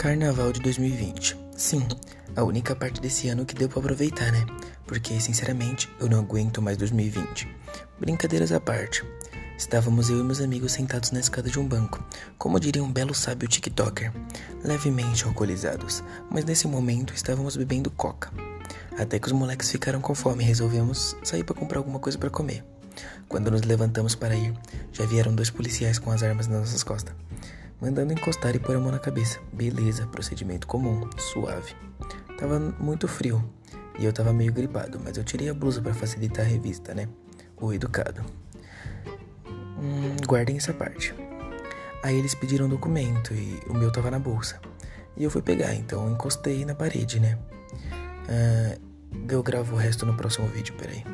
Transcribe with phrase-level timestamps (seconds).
[0.00, 1.36] Carnaval de 2020.
[1.54, 1.86] Sim,
[2.34, 4.46] a única parte desse ano que deu para aproveitar, né?
[4.86, 7.46] Porque, sinceramente, eu não aguento mais 2020.
[8.00, 9.04] Brincadeiras à parte.
[9.58, 12.02] Estávamos eu e meus amigos sentados na escada de um banco,
[12.38, 14.10] como diria um belo sábio TikToker,
[14.64, 18.32] levemente alcoolizados, mas nesse momento estávamos bebendo coca.
[18.98, 22.30] Até que os moleques ficaram com fome e resolvemos sair para comprar alguma coisa para
[22.30, 22.64] comer.
[23.28, 24.54] Quando nos levantamos para ir,
[24.94, 27.14] já vieram dois policiais com as armas nas nossas costas
[27.80, 29.40] mandando encostar e pôr a mão na cabeça.
[29.52, 31.74] Beleza, procedimento comum, suave.
[32.38, 33.42] Tava muito frio
[33.98, 37.08] e eu tava meio gripado, mas eu tirei a blusa para facilitar a revista, né?
[37.60, 38.24] O educado.
[39.46, 41.14] Hum, guardem essa parte.
[42.02, 44.60] Aí eles pediram um documento e o meu tava na bolsa.
[45.16, 47.38] E eu fui pegar, então encostei na parede, né?
[48.26, 48.80] Uh,
[49.28, 51.04] eu gravo o resto no próximo vídeo, peraí.